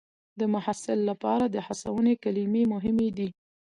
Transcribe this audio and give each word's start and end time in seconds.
د 0.39 0.41
محصل 0.53 0.99
لپاره 1.09 1.45
د 1.49 1.55
هڅونې 1.65 2.13
کلمې 2.23 2.63
مهمې 2.73 3.09
دي. 3.17 3.29